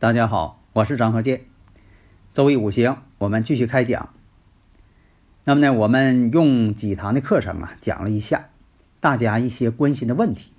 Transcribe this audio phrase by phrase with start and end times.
[0.00, 1.42] 大家好，我是张和建。
[2.32, 4.08] 周易五行，我们继续开讲。
[5.44, 8.48] 那么呢，我们用几堂的课程啊，讲了一下
[8.98, 10.52] 大家一些关心的问题。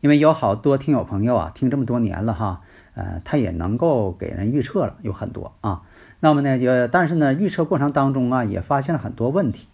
[0.00, 2.62] 因为有好多听友朋友啊，听这么多年了哈，
[2.94, 5.82] 呃，他也能够给人预测了，有很多啊。
[6.20, 9.68] 那么呢，就但是呢，预测过程当中啊，也发现了很多问题。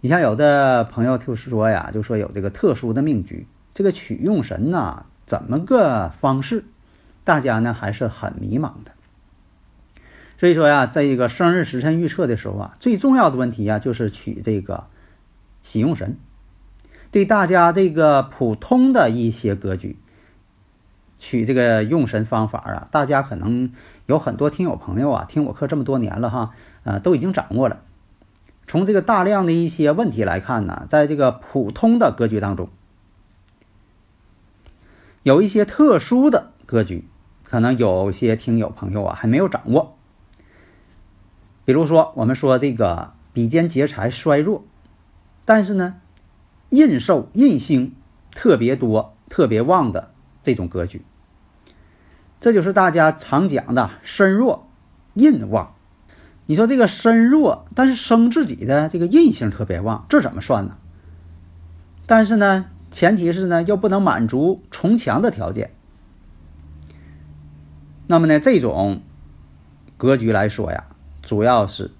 [0.00, 6.64] 你像有的朋友就是说呀，就说有这个特殊的命局，这个取用神呐，怎么个方式？
[7.26, 8.92] 大家呢还是很迷茫的，
[10.38, 14.86] 所以说呀，在一个生日时辰预测的时候啊，最重要的问题呀就是取这个
[15.60, 16.16] 喜用神。
[17.10, 19.96] 对大家这个普通的一些格局，
[21.18, 23.72] 取这个用神方法啊，大家可能
[24.06, 26.52] 有很多听友朋友啊，听我课这么多年了哈，
[26.84, 27.82] 呃，都已经掌握了。
[28.68, 32.68] 从这个大量的一些问题来看呢，在这个普通的格局当中，
[35.24, 37.04] 有一些特殊的格局。
[37.48, 39.96] 可能有些听友朋友啊还没有掌握，
[41.64, 44.64] 比如说我们说这个比肩劫财衰弱，
[45.44, 45.94] 但是呢，
[46.70, 47.94] 印寿印星
[48.32, 50.10] 特别多、特别旺的
[50.42, 51.02] 这种格局，
[52.40, 54.66] 这就是大家常讲的身弱
[55.14, 55.72] 印旺。
[56.46, 60.76] 你说这个身弱，但是生自己的这个印星特别旺，这怎么算呢？
[62.06, 65.70] 但是呢，前提是呢又不能满足重强的条件。
[68.08, 69.02] 那么呢，这种
[69.96, 70.86] 格局来说呀，
[71.22, 71.90] 主要是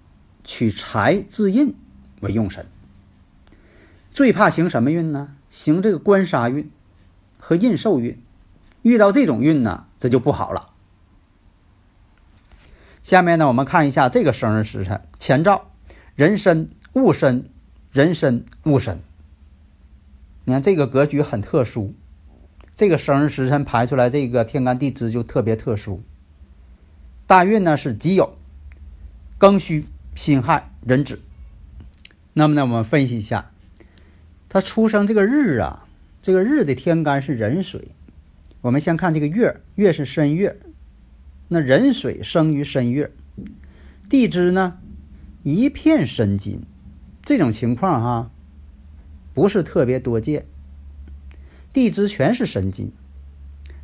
[0.45, 1.75] 取财自印
[2.21, 2.67] 为用神，
[4.13, 5.37] 最怕行什么运呢？
[5.51, 6.71] 行这个官杀运
[7.39, 8.23] 和印寿运，
[8.83, 10.67] 遇到这种运呢，这就不好了。
[13.03, 15.71] 下面呢，我们看一下这个生日时辰前兆：
[16.15, 17.51] 人身、戊身、
[17.91, 19.01] 人身、戊身。
[20.45, 21.95] 你看这个格局很特殊。
[22.77, 26.03] 这个生日时辰排出来，这个天干地支就特别特殊。
[27.27, 28.29] 大运呢是己酉、
[29.41, 31.19] 庚戌、辛亥、壬子。
[32.35, 33.51] 那么呢，我们分析一下，
[34.51, 35.89] 他出生这个日啊，
[36.21, 37.89] 这个日的天干是壬水。
[38.61, 40.59] 我们先看这个月，月是申月，
[41.49, 43.11] 那壬水生于申月，
[44.11, 44.77] 地支呢
[45.45, 46.61] 一片申金，
[47.25, 48.31] 这种情况哈
[49.33, 50.45] 不是特别多见。
[51.77, 52.91] 地支全是神金，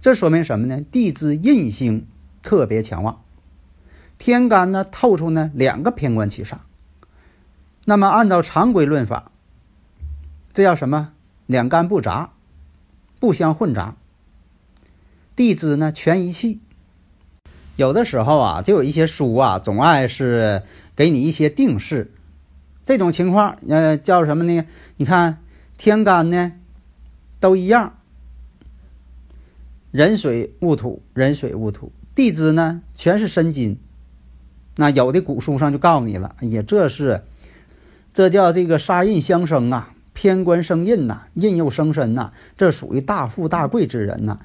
[0.00, 0.80] 这说明什么呢？
[0.90, 2.06] 地支印星
[2.40, 3.22] 特别强旺，
[4.16, 6.54] 天干呢透出呢两个偏官七煞。
[7.84, 9.30] 那么按照常规论法，
[10.54, 11.10] 这叫什么？
[11.44, 12.32] 两干不杂，
[13.20, 13.94] 不相混杂。
[15.36, 16.60] 地支呢全一气。
[17.76, 20.62] 有的时候啊，就有一些书啊，总爱是
[20.96, 22.10] 给你一些定式。
[22.86, 24.64] 这种情况，呃，叫什么呢？
[24.96, 25.40] 你看
[25.76, 26.52] 天干呢？
[27.42, 27.98] 都一样，
[29.90, 33.80] 人水戊土，人水戊土，地支呢全是申金。
[34.76, 37.24] 那有的古书上就告诉你了，哎呀，这是，
[38.14, 44.38] 这叫这个杀印相生啊，偏官生印呐，印又生身呐，这属于大富大贵之人呐。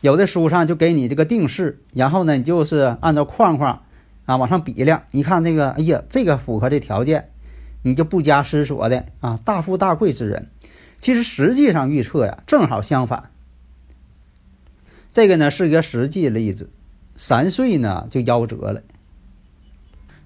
[0.00, 3.84] 有的书上就给你这个定式，然后呢，你就是按照框框
[4.26, 7.30] 啊往上比量，一看这个，哎呀，这个符合这条件，
[7.82, 10.48] 你就不加思索的啊，大富大贵之人。
[11.00, 13.30] 其实实际上预测呀，正好相反。
[15.12, 16.70] 这个呢是一个实际例子，
[17.16, 18.82] 三岁呢就夭折了。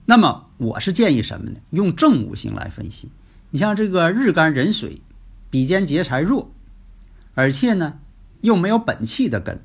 [0.04, 1.60] 那么我是建议什么呢？
[1.70, 3.08] 用正五行来分析。
[3.50, 5.00] 你像这个日干壬水，
[5.48, 6.50] 比肩劫财弱，
[7.34, 8.00] 而且呢
[8.40, 9.62] 又没有本气的根，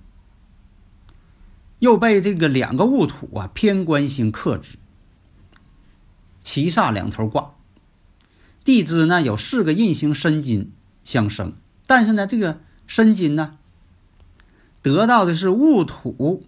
[1.80, 4.78] 又被这个两个戊土啊偏官星克制，
[6.42, 7.56] 七煞两头挂，
[8.64, 10.72] 地支呢有四个印星申金。
[11.10, 11.54] 相生，
[11.88, 13.58] 但是呢，这个申金呢，
[14.84, 16.44] 得到的是戊土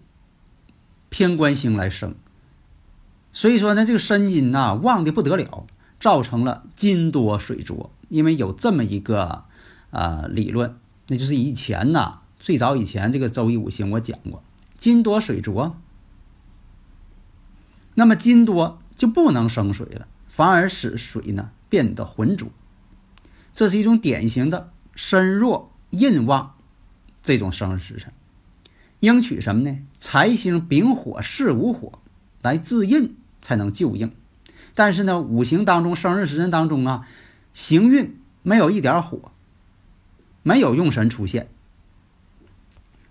[1.08, 2.14] 偏官星来生，
[3.32, 5.66] 所以说呢，这个申金呐旺的不得了，
[5.98, 7.90] 造成了金多水浊。
[8.08, 9.46] 因为有这么一个
[9.90, 10.76] 啊理论，
[11.08, 14.44] 那就是以前呐，最早以前这个周易五行我讲过，
[14.76, 15.76] 金多水浊，
[17.94, 22.48] 那么金多就不能生水了，反而使水呢变得浑浊。
[23.54, 26.54] 这是一种典型的身弱印旺
[27.22, 28.12] 这种生日时辰，
[29.00, 29.78] 应取什么呢？
[29.96, 31.98] 财星丙火巳午火
[32.40, 34.12] 来自印才能救应。
[34.74, 37.06] 但是呢，五行当中生日时辰当中啊，
[37.52, 39.30] 行运没有一点火，
[40.42, 41.48] 没有用神出现。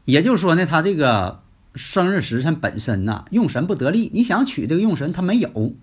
[0.06, 1.44] 也就是说呢，他这个
[1.76, 4.10] 生日时辰本身呐，用神不得力。
[4.12, 5.76] 你想取这个用神，他没有。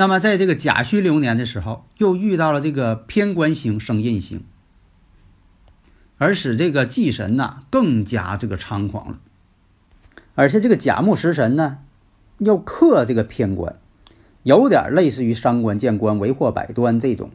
[0.00, 4.42] 那么在这个甲戌流年的时候，又遇到了这个偏官星生印星，
[6.16, 9.20] 而使这个忌神呐更加这个猖狂了。
[10.34, 11.80] 而且这个甲木食神呢，
[12.38, 13.78] 又克这个偏官，
[14.42, 17.28] 有点类似于伤官见官为祸百端这种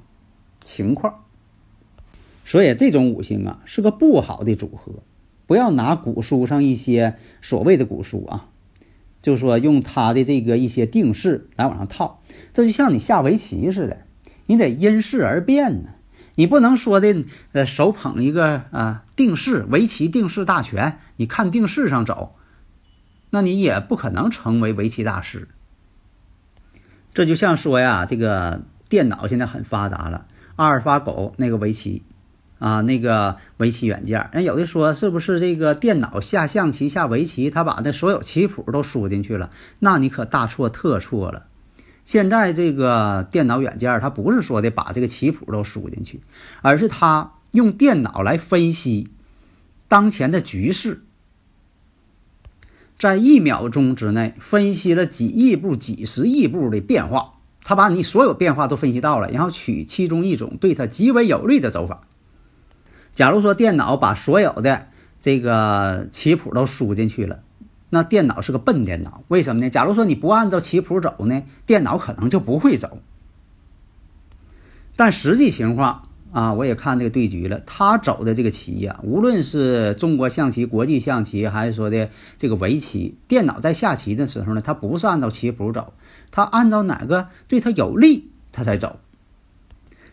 [0.61, 1.23] 情况。
[2.45, 5.03] 所以这种五行啊是个不好的组合，
[5.45, 8.47] 不要拿古书上一些所谓的古书啊，
[9.25, 12.21] 就说用他的这个一些定式来往上套，
[12.53, 14.05] 这就像你下围棋似的，
[14.45, 15.89] 你得因势而变呢，
[16.35, 22.35] 你不能说的呃手捧一个啊定式围棋定式大全，你看定式上走，
[23.31, 25.47] 那你也不可能成为围棋大师。
[27.11, 32.03] 这就像说呀，这个电脑现在很发达了，阿尔法狗那个围棋。
[32.59, 39.49] 啊，那个围棋软件，人有的说是不是这个电脑下象棋、下围棋，他把那所有棋谱都输进去了？
[39.79, 41.47] 那你可大错特错了。
[42.05, 46.21] 现在这个电脑软件，它不是说的把这个棋谱都输进去，
[46.61, 49.09] 而是它用电脑来分析
[49.87, 51.03] 当前的局势，
[52.99, 57.31] 在一秒钟之内分析了几亿步、几十亿步的变化，
[57.63, 62.03] 他把你所有变化都分析到了，然后取其中一种对他极为有利的走法。
[63.15, 64.87] 假如说电脑把所有的
[65.21, 67.39] 这个棋谱都输进去了，
[67.89, 69.23] 那电脑是个笨电脑。
[69.29, 69.69] 为什么呢？
[69.69, 72.99] 假如说你不按照棋谱走呢，电脑可能就不会走。
[74.97, 85.93] 但实际情况啊，我也看这个对局了，他走的这个棋呀，无论是中国象棋、国际象棋，还是说的这个围棋，电脑在下棋的时候呢，它不是按照棋谱走，
[86.31, 88.99] 它按照哪个对它有利，它才走。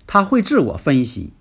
[0.07, 1.33] 他会自我分析。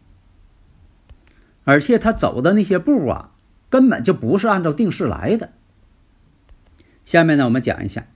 [1.63, 3.31] 而且他走的那些步啊，
[3.69, 5.49] 根本就不是按照定式来的。
[7.05, 8.07] 下面呢，我们讲一下，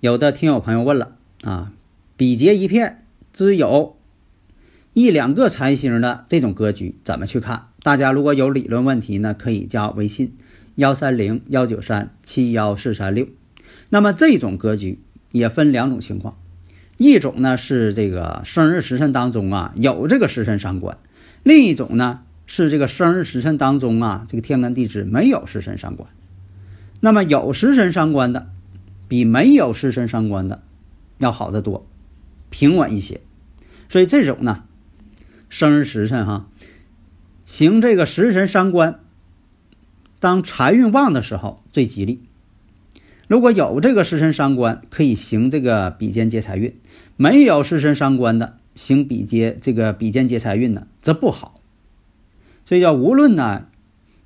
[0.00, 1.72] 有的听友朋友问了啊，
[2.16, 3.96] 比劫一片只有
[4.92, 7.68] 一两个财星的这种格局怎么去看？
[7.82, 10.36] 大家如果有理论问题呢，可以加微信
[10.74, 13.28] 幺三零幺九三七幺四三六。
[13.90, 15.00] 那么这种格局
[15.30, 16.36] 也分两种情况，
[16.96, 20.98] 一种呢是这个生日时辰当中啊有这个时辰伤官，
[21.44, 22.22] 另一种呢。
[22.54, 26.10] 是这个生日时辰当中啊，这个天干地支没有食神伤官，
[27.00, 28.50] 那么有食神伤官的，
[29.08, 30.60] 比没有食神伤官的
[31.16, 31.86] 要好得多，
[32.50, 33.22] 平稳一些。
[33.88, 34.64] 所以这种呢，
[35.48, 36.46] 生日时辰哈，
[37.46, 39.00] 行这个食神伤官，
[40.20, 42.20] 当财运旺的时候最吉利。
[43.28, 46.72] 如果有这个食神伤官，可以行这个比肩劫财运；
[47.16, 51.61] 没有食神伤官的，行比劫这个比肩劫财运呢，则不好。
[52.72, 53.68] 所以叫无论呢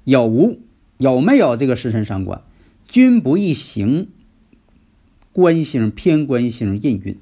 [0.05, 0.61] 有无
[0.99, 2.45] 有没有这个时辰伤官，
[2.87, 4.13] 均不宜行
[5.33, 7.19] 官星偏官星印运。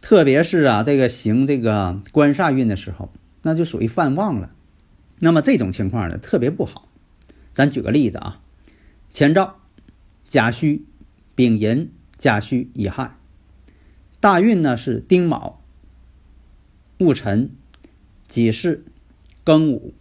[0.00, 3.10] 特别是啊这个行这个官煞运的时候，
[3.42, 4.52] 那就属于犯旺了。
[5.18, 6.86] 那么这种情况呢特别不好。
[7.52, 8.40] 咱举个例子啊，
[9.10, 9.56] 前兆
[10.28, 10.84] 甲戌、
[11.34, 13.16] 丙寅、甲戌、乙亥，
[14.20, 15.60] 大运呢是丁卯、
[16.98, 17.50] 戊辰、
[18.28, 18.84] 己巳。
[19.44, 19.94] 庚午、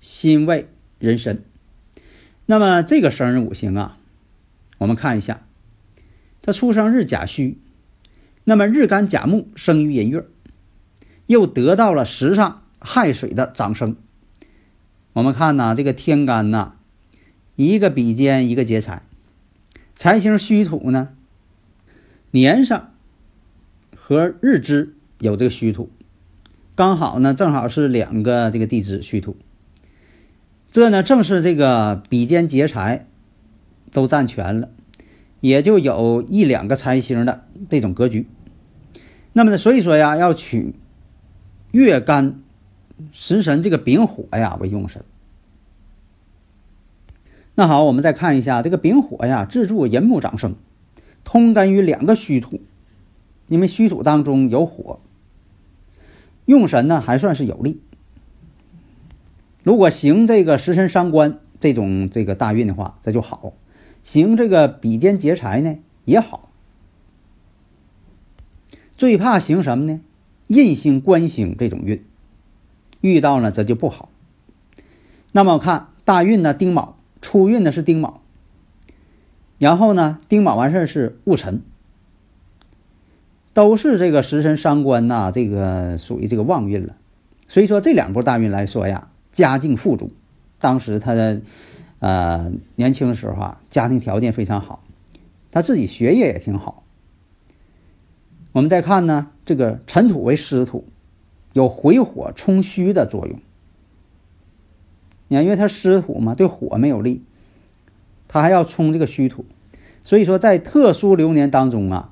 [0.00, 1.44] 辛未、壬申，
[2.46, 3.96] 那么这个生日五行啊，
[4.78, 5.46] 我们看一下，
[6.42, 7.58] 他出生日甲戌，
[8.44, 10.26] 那么日干甲木生于寅月，
[11.26, 13.96] 又得到了时上亥水的长生。
[15.12, 16.74] 我们看呐，这个天干呐，
[17.54, 19.02] 一个比肩，一个劫财，
[19.94, 21.10] 财星戌土呢，
[22.32, 22.92] 年上
[23.96, 25.90] 和日支有这个戌土。
[26.82, 29.36] 刚好呢，正好是两个这个地支戌土，
[30.72, 33.06] 这呢正是这个比肩劫财
[33.92, 34.68] 都占全了，
[35.38, 38.26] 也就有一两个财星的这种格局。
[39.32, 40.74] 那么呢，所以说呀，要取
[41.70, 42.40] 月干
[43.12, 45.04] 食神这个丙火呀为用神。
[47.54, 50.56] 那好，我们再看一下这个丙火呀，自助寅木长生，
[51.22, 52.60] 通干于两个虚土，
[53.46, 54.98] 因为虚土当中有火。
[56.44, 57.80] 用神呢还算是有利，
[59.62, 63.54] 如果行这个食神伤官这种这个大运的话，这就好；
[64.02, 66.48] 行这个比肩劫财呢也好。
[68.96, 70.00] 最怕行什么呢？
[70.48, 72.04] 印星、官星这种运，
[73.00, 74.10] 遇到呢这就不好。
[75.32, 78.20] 那么看大运呢，丁卯，初运呢是丁卯，
[79.58, 81.62] 然后呢丁卯完事儿是戊辰，
[83.54, 86.94] 都是这个食神伤官呐，这个属于这个旺运了。
[87.48, 90.12] 所以说这两波大运来说呀，家境富足，
[90.58, 91.42] 当时他的
[91.98, 94.82] 呃年轻的时候啊，家庭条件非常好，
[95.50, 96.82] 他自己学业也挺好。
[98.52, 100.86] 我们再看呢，这个辰土为湿土，
[101.52, 103.38] 有回火冲虚的作用。
[105.28, 107.22] 你看，因为它湿土嘛，对火没有利，
[108.28, 109.46] 它还要冲这个虚土，
[110.04, 112.11] 所以说在特殊流年当中啊，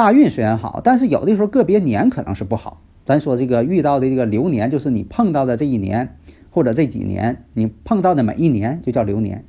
[0.00, 2.80] 大运虽然好，但是有的时候个别年可能是不好。
[3.04, 6.16] 咱说这个遇到的这个流年，就是你碰到的这一年
[6.50, 9.44] 或者这几年，你碰到的每一年就叫流年。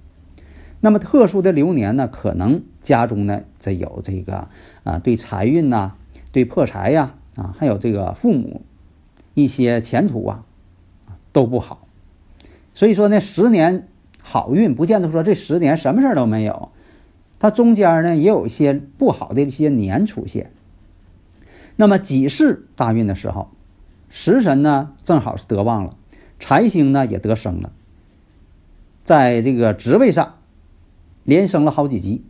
[0.81, 4.49] 那么特殊的流年呢，可能家中呢这有这个
[4.83, 5.93] 啊，对财运呐，
[6.33, 8.63] 对破财呀啊，还有这个父母
[9.33, 10.43] 一些前途啊
[11.31, 11.87] 都不好。
[12.73, 13.87] 所以说呢，十年
[14.21, 16.71] 好运不见得说这十年什么事儿都没有，
[17.41, 20.53] 它中间呢也有一些不好的一些年出现。
[21.75, 23.49] 那么己巳大运的时候，
[24.09, 25.97] 食神呢正好是得旺了，
[26.39, 27.71] 财星呢也得生了，
[29.03, 30.37] 在这个职位上。
[31.23, 32.23] 连升了好几级，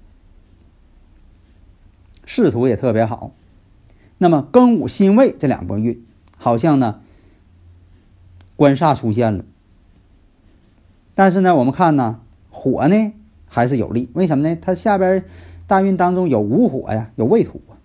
[2.26, 3.32] 仕途也特别好。
[4.18, 7.00] 那么庚午辛未这两波运，好像呢
[8.58, 9.46] 官煞出现了。
[11.16, 13.14] 但是呢，我们看呢火呢
[13.54, 14.58] 还是有利，为什么呢？
[14.62, 15.26] 它下边
[15.68, 17.76] 大运当中有午火呀，有未土啊。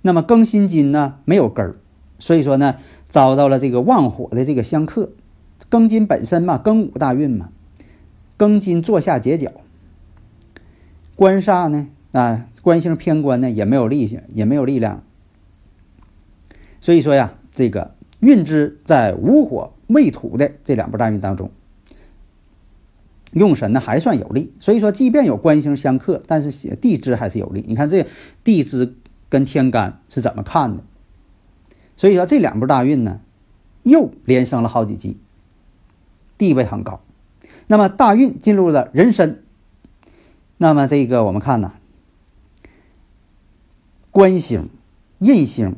[0.00, 1.74] 那么庚辛金呢没有根儿，
[2.20, 2.76] 所以说呢
[3.08, 5.10] 遭到了这个旺火的这个相克。
[5.68, 7.48] 庚金本身嘛，庚午大运嘛，
[8.38, 9.50] 庚金坐下结角。
[11.16, 11.88] 官煞呢？
[12.12, 15.02] 啊，官星偏官呢，也没有力气，也没有力量。
[16.80, 21.50] 所以说呀，这个运支在午火未土的这两波大运当中，
[23.32, 24.52] 用神呢还算有利。
[24.60, 27.64] 所以说，即便有官星相克，但是写地支还是有利。
[27.66, 28.06] 你看这
[28.44, 28.94] 地支
[29.28, 30.82] 跟天干是怎么看的？
[31.96, 33.20] 所以说这两步大运呢，
[33.82, 35.16] 又连升了好几级，
[36.36, 37.00] 地位很高。
[37.68, 39.42] 那么大运进入了人身。
[40.58, 41.74] 那么这个我们看呢，
[44.10, 44.70] 官星、
[45.18, 45.76] 印星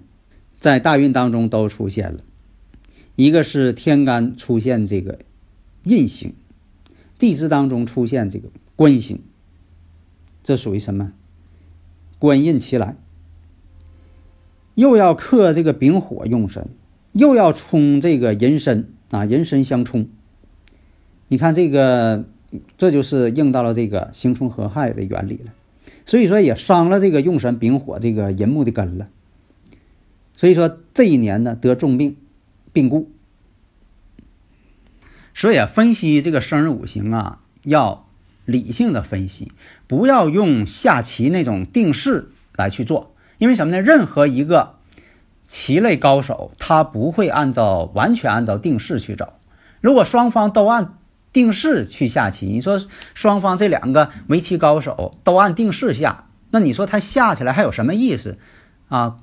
[0.61, 2.21] 在大运当中都出现了，
[3.17, 5.19] 一个是天干出现这个
[5.85, 6.35] 印星，
[7.19, 9.21] 地支当中出现这个官星，
[10.43, 11.13] 这属于什么？
[12.19, 12.97] 官印齐来，
[14.75, 16.69] 又要克这个丙火用神，
[17.13, 20.09] 又要冲这个人身啊，人身相冲。
[21.29, 22.25] 你看这个。
[22.79, 25.53] 这就是应到了这个刑冲合害的原理了，
[26.07, 29.11] 所以说也伤了这个用神丙火这个寅木的根了。
[30.35, 32.17] 所以说这一年呢得重病，
[32.73, 33.11] 病故。
[35.39, 38.09] 所以啊，分析这个生日五行啊，要
[38.45, 39.53] 理性的分析，
[39.87, 43.15] 不要用下棋那种定式来去做。
[43.39, 43.81] 因为什么呢？
[43.81, 44.75] 任何一个
[45.45, 49.35] 棋类高手，他不会按照完全按照定式去走。
[49.81, 50.95] 如果双方都按。
[51.31, 52.81] 定式去下棋，你说
[53.13, 58.39] 双方这两个围棋高手都按定式下，那你说他下起来还有什么意思
[58.89, 59.19] 啊？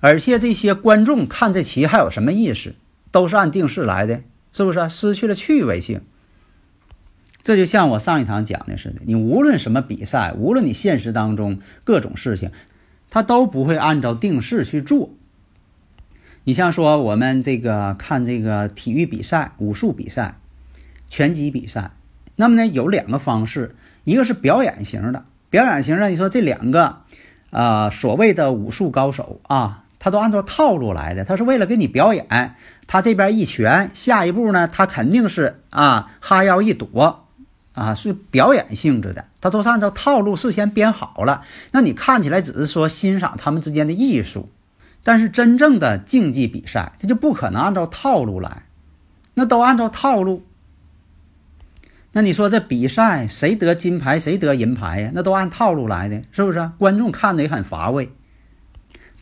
[0.00, 2.74] 而且这些观众看这棋还有什么意思？
[3.12, 4.22] 都是按定式来的，
[4.52, 4.88] 是不是啊？
[4.88, 6.02] 失去了趣味性。
[7.42, 12.50] 这就像我上一堂讲的似的，你无论什么比赛，无论你现实当中各种事情，
[13.10, 15.10] 他都不会按照定式去做。
[16.44, 20.38] 你像说我们这个看这个体育比赛、武术比赛。
[21.08, 21.90] 拳击比赛，
[22.36, 27.02] 那么呢有两个方式，一个是表演型的，表演型的，你说这两个，
[27.50, 32.56] 啊，所谓的武术高手啊，他都按照套路来的，他是为了给你表演，
[32.88, 37.28] 他这边一拳，下一步呢，他肯定是啊哈腰一躲，
[37.72, 44.48] 啊是表演性质的，他都是按照套路事先编好了，那你看起来只是说欣赏他们之间的艺术，
[45.04, 48.64] 但是真正的竞技比赛，他就不可能按照套路来，
[49.34, 50.42] 那都按照套路。
[52.10, 55.12] 那你说这比赛谁得金牌谁得银牌呀？
[55.14, 56.72] 那都按套路来的，是不是？
[56.76, 58.10] 观众看的也很乏味。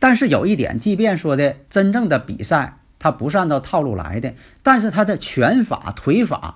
[0.01, 6.55] 但是有一点，即便说的真正的比赛，它不是按照套路来的，但是它的拳法、腿法，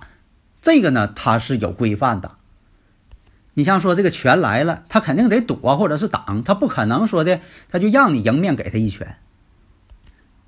[0.60, 2.32] 这个呢，它是有规范的。
[3.54, 9.16] 你像说这个拳来了，他肯定得躲或者是挡，他不可能说的他就让你迎面给他一拳，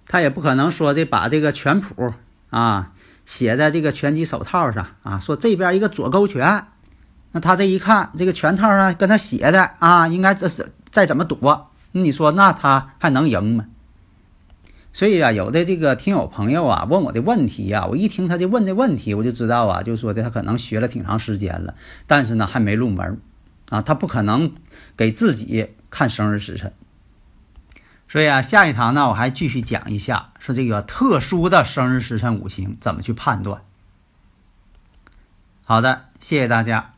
[0.06, 2.12] 他也不可能说的把这个拳谱
[2.50, 2.92] 啊。
[3.24, 6.66] 写在这个拳击手套上啊，说这边一个左勾拳，
[7.32, 11.70] 那他这一看这个拳套上跟他写的啊，应该这是再怎么躲，
[12.04, 13.66] 你说那他还能赢吗？
[14.92, 21.74] 所以啊，有的这个听友朋友啊问我的问题呀，我一听他这问的问题，我就知道啊，就说的他可能学了挺长时间了，
[22.06, 23.20] 但是呢还没入门
[23.68, 24.52] 啊，他不可能
[24.96, 26.72] 给自己看生日时辰。
[28.08, 33.62] 所以啊，下一堂呢我还继续讲一下，说这个特殊的生日时辰五行怎么去判断。
[35.64, 36.97] 好的，谢谢大家。